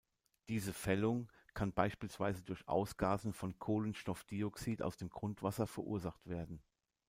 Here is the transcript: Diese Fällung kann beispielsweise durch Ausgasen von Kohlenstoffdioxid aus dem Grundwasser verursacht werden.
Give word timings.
Diese 0.49 0.73
Fällung 0.73 1.29
kann 1.53 1.73
beispielsweise 1.73 2.41
durch 2.41 2.67
Ausgasen 2.67 3.33
von 3.33 3.59
Kohlenstoffdioxid 3.59 4.81
aus 4.81 4.97
dem 4.97 5.09
Grundwasser 5.09 5.67
verursacht 5.67 6.27
werden. 6.27 6.59